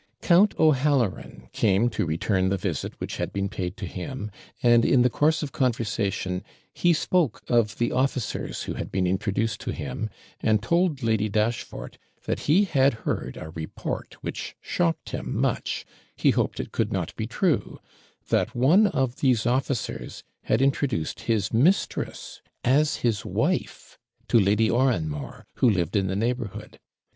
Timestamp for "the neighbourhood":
26.07-26.79